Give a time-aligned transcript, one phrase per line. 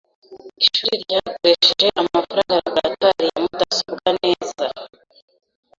[0.63, 4.65] Ishuri ryakoresheje amafaranga ya laboratoire ya mudasobwa neza.